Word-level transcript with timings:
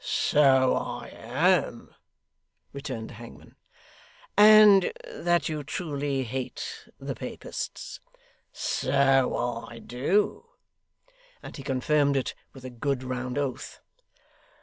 'So 0.03 0.75
I 0.77 1.09
am,' 1.13 1.93
returned 2.73 3.11
the 3.11 3.13
hangman. 3.13 3.55
'And 4.35 4.91
that 5.05 5.47
you 5.47 5.63
truly 5.63 6.23
hate 6.23 6.87
the 6.97 7.13
Papists.' 7.13 7.99
'So 8.51 9.63
I 9.67 9.77
do,' 9.77 10.47
and 11.43 11.55
he 11.55 11.61
confirmed 11.61 12.17
it 12.17 12.33
with 12.51 12.65
a 12.65 12.71
good 12.71 13.03
round 13.03 13.37
oath. 13.37 13.79